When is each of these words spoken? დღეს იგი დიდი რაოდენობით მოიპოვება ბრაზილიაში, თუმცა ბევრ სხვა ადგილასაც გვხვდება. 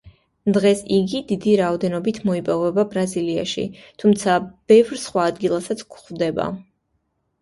დღეს 0.53 0.79
იგი 0.95 1.19
დიდი 1.31 1.51
რაოდენობით 1.59 2.17
მოიპოვება 2.31 2.85
ბრაზილიაში, 2.95 3.67
თუმცა 4.05 4.39
ბევრ 4.73 5.01
სხვა 5.07 5.27
ადგილასაც 5.33 5.85
გვხვდება. 5.93 6.49